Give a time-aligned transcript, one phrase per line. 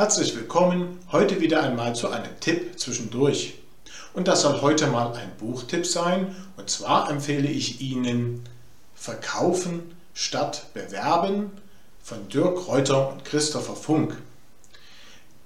[0.00, 3.58] Herzlich willkommen, heute wieder einmal zu einem Tipp zwischendurch.
[4.14, 6.34] Und das soll heute mal ein Buchtipp sein.
[6.56, 8.42] Und zwar empfehle ich Ihnen
[8.94, 11.50] Verkaufen statt Bewerben
[12.02, 14.16] von Dirk Reuter und Christopher Funk.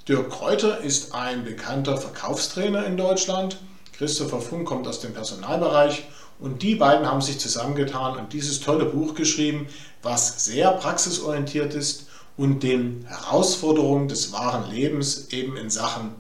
[0.07, 3.59] Dirk Kräuter ist ein bekannter Verkaufstrainer in Deutschland.
[3.99, 6.05] Christopher Funk kommt aus dem Personalbereich
[6.39, 9.67] und die beiden haben sich zusammengetan und dieses tolle Buch geschrieben,
[10.01, 12.07] was sehr praxisorientiert ist
[12.37, 16.13] und den Herausforderungen des wahren Lebens eben in Sachen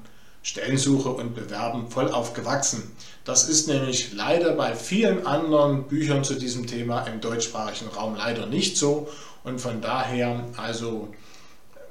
[0.43, 2.93] Stellensuche und Bewerben voll aufgewachsen.
[3.25, 8.47] Das ist nämlich leider bei vielen anderen Büchern zu diesem Thema im deutschsprachigen Raum leider
[8.47, 9.09] nicht so
[9.43, 11.09] und von daher also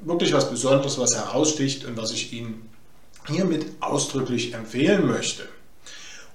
[0.01, 2.69] wirklich was Besonderes, was heraussticht und was ich Ihnen
[3.27, 5.47] hiermit ausdrücklich empfehlen möchte.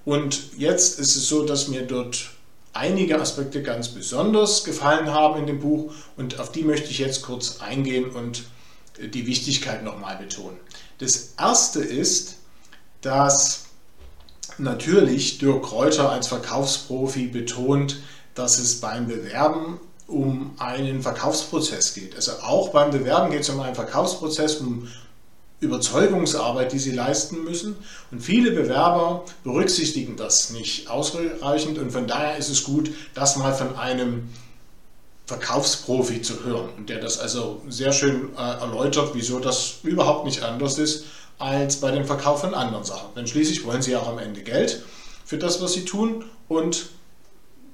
[0.03, 2.31] Und jetzt ist es so, dass mir dort
[2.79, 7.23] einige Aspekte ganz besonders gefallen haben in dem Buch und auf die möchte ich jetzt
[7.23, 8.43] kurz eingehen und
[9.01, 10.57] die Wichtigkeit nochmal betonen.
[10.97, 12.37] Das erste ist,
[13.01, 13.65] dass
[14.57, 17.97] natürlich Dirk Kräuter als Verkaufsprofi betont,
[18.33, 22.15] dass es beim Bewerben um einen Verkaufsprozess geht.
[22.15, 24.87] Also auch beim Bewerben geht es um einen Verkaufsprozess, um
[25.59, 27.75] Überzeugungsarbeit, die sie leisten müssen.
[28.11, 33.53] Und viele Bewerber berücksichtigen das nicht ausreichend und von daher ist es gut, das mal
[33.53, 34.29] von einem
[35.25, 40.79] Verkaufsprofi zu hören der das also sehr schön äh, erläutert, wieso das überhaupt nicht anders
[40.79, 41.05] ist
[41.37, 43.09] als bei dem Verkauf von anderen Sachen.
[43.15, 44.83] Denn schließlich wollen sie auch am Ende Geld
[45.23, 46.89] für das, was sie tun und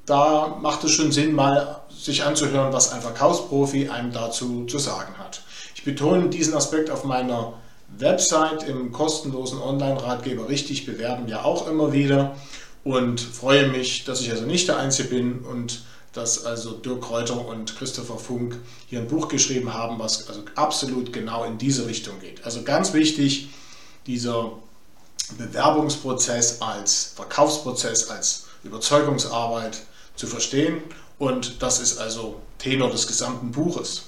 [0.05, 5.17] da macht es schon Sinn, mal sich anzuhören, was ein Verkaufsprofi einem dazu zu sagen
[5.17, 5.41] hat.
[5.75, 7.53] Ich betone diesen Aspekt auf meiner
[7.97, 12.35] Website im kostenlosen Online-Ratgeber richtig bewerben ja auch immer wieder
[12.83, 17.45] und freue mich, dass ich also nicht der Einzige bin und dass also Dirk Kräuter
[17.45, 22.19] und Christopher Funk hier ein Buch geschrieben haben, was also absolut genau in diese Richtung
[22.21, 22.45] geht.
[22.45, 23.49] Also ganz wichtig,
[24.07, 24.53] dieser
[25.37, 29.81] Bewerbungsprozess als Verkaufsprozess, als Überzeugungsarbeit
[30.15, 30.81] zu verstehen
[31.19, 34.03] und das ist also Tenor des gesamten Buches.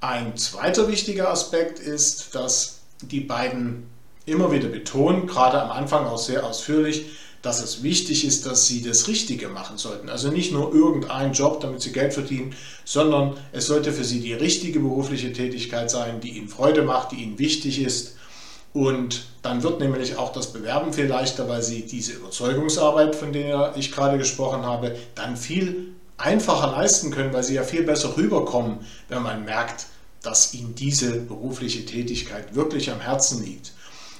[0.00, 2.73] Ein zweiter wichtiger Aspekt ist, dass
[3.08, 3.84] die beiden
[4.26, 7.06] immer wieder betonen, gerade am Anfang auch sehr ausführlich,
[7.42, 10.08] dass es wichtig ist, dass sie das Richtige machen sollten.
[10.08, 12.54] Also nicht nur irgendeinen Job, damit sie Geld verdienen,
[12.86, 17.16] sondern es sollte für sie die richtige berufliche Tätigkeit sein, die ihnen Freude macht, die
[17.16, 18.16] ihnen wichtig ist.
[18.72, 23.74] Und dann wird nämlich auch das Bewerben viel leichter, weil sie diese Überzeugungsarbeit, von der
[23.76, 28.78] ich gerade gesprochen habe, dann viel einfacher leisten können, weil sie ja viel besser rüberkommen,
[29.08, 29.86] wenn man merkt,
[30.24, 33.72] dass ihnen diese berufliche Tätigkeit wirklich am Herzen liegt.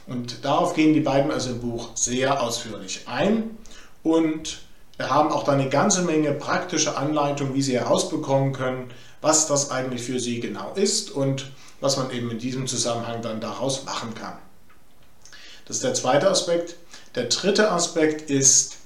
[0.07, 3.57] Und darauf gehen die beiden also im Buch sehr ausführlich ein
[4.03, 4.61] und
[4.97, 9.71] wir haben auch da eine ganze Menge praktische Anleitungen, wie Sie herausbekommen können, was das
[9.71, 11.51] eigentlich für Sie genau ist und
[11.81, 14.39] was man eben in diesem Zusammenhang dann daraus machen kann.
[15.67, 16.77] Das ist der zweite Aspekt.
[17.15, 18.77] Der dritte Aspekt ist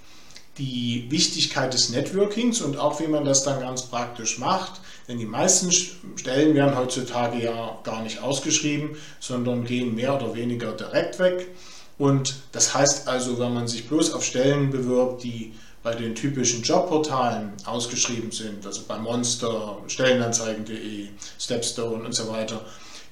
[0.58, 4.80] die Wichtigkeit des Networkings und auch wie man das dann ganz praktisch macht.
[5.06, 10.72] Denn die meisten Stellen werden heutzutage ja gar nicht ausgeschrieben, sondern gehen mehr oder weniger
[10.72, 11.48] direkt weg.
[11.96, 15.52] Und das heißt also, wenn man sich bloß auf Stellen bewirbt, die
[15.82, 21.08] bei den typischen Jobportalen ausgeschrieben sind, also bei Monster, Stellenanzeigen.de,
[21.38, 22.60] Stepstone und so weiter,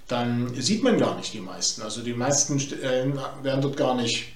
[0.08, 1.82] dann sieht man gar nicht die meisten.
[1.82, 4.26] Also die meisten Stellen werden dort gar nicht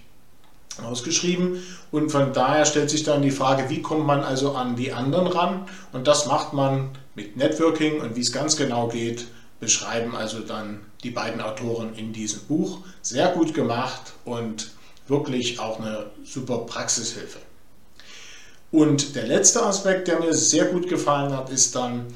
[0.84, 4.92] ausgeschrieben und von daher stellt sich dann die Frage, wie kommt man also an die
[4.92, 9.26] anderen ran und das macht man mit Networking und wie es ganz genau geht,
[9.60, 12.78] beschreiben also dann die beiden Autoren in diesem Buch.
[13.02, 14.70] Sehr gut gemacht und
[15.06, 17.38] wirklich auch eine super Praxishilfe.
[18.72, 22.06] Und der letzte Aspekt, der mir sehr gut gefallen hat, ist dann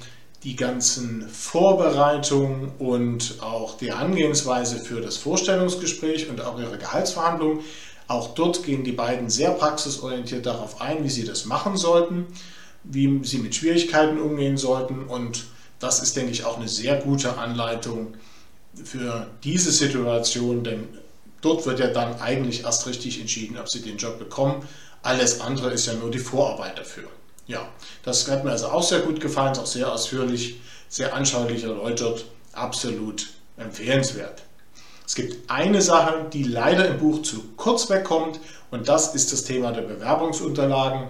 [0.44, 7.60] die ganzen Vorbereitungen und auch die Angehensweise für das Vorstellungsgespräch und auch ihre Gehaltsverhandlungen.
[8.06, 12.26] Auch dort gehen die beiden sehr praxisorientiert darauf ein, wie sie das machen sollten,
[12.82, 15.46] wie sie mit Schwierigkeiten umgehen sollten und
[15.78, 18.14] das ist, denke ich, auch eine sehr gute Anleitung
[18.82, 20.88] für diese Situation, denn
[21.40, 24.66] dort wird ja dann eigentlich erst richtig entschieden, ob sie den Job bekommen.
[25.02, 27.08] Alles andere ist ja nur die Vorarbeit dafür.
[27.46, 27.68] Ja,
[28.02, 32.24] das hat mir also auch sehr gut gefallen, ist auch sehr ausführlich, sehr anschaulich erläutert,
[32.52, 34.42] absolut empfehlenswert.
[35.06, 38.40] Es gibt eine Sache, die leider im Buch zu kurz wegkommt
[38.70, 41.08] und das ist das Thema der Bewerbungsunterlagen.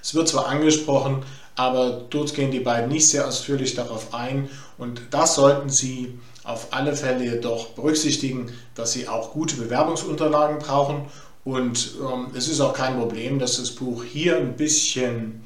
[0.00, 1.24] Es wird zwar angesprochen,
[1.56, 6.68] aber dort gehen die beiden nicht sehr ausführlich darauf ein und das sollten Sie auf
[6.70, 11.06] alle Fälle jedoch berücksichtigen, dass Sie auch gute Bewerbungsunterlagen brauchen
[11.44, 15.42] und ähm, es ist auch kein Problem, dass das Buch hier ein bisschen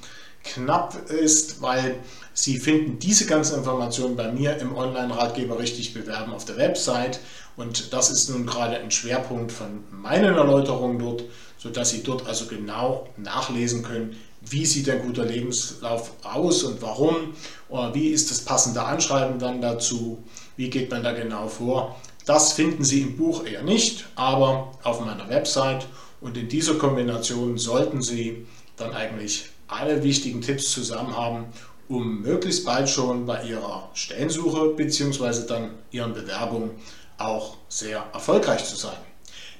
[0.46, 1.96] knapp ist, weil
[2.32, 7.20] Sie finden diese ganzen Informationen bei mir im Online-Ratgeber richtig bewerben auf der Website.
[7.56, 11.24] Und das ist nun gerade ein Schwerpunkt von meinen Erläuterungen dort,
[11.56, 17.34] sodass Sie dort also genau nachlesen können, wie sieht ein guter Lebenslauf aus und warum,
[17.68, 20.22] oder wie ist das passende Anschreiben dann dazu,
[20.56, 21.96] wie geht man da genau vor.
[22.26, 25.86] Das finden Sie im Buch eher nicht, aber auf meiner Website.
[26.20, 28.46] Und in dieser Kombination sollten Sie
[28.76, 31.46] dann eigentlich alle wichtigen Tipps zusammen haben,
[31.88, 35.46] um möglichst bald schon bei Ihrer Stellensuche bzw.
[35.46, 36.70] dann Ihren Bewerbungen
[37.18, 38.96] auch sehr erfolgreich zu sein.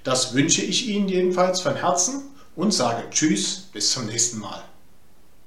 [0.05, 2.23] Das wünsche ich Ihnen jedenfalls von Herzen
[2.55, 4.63] und sage Tschüss, bis zum nächsten Mal.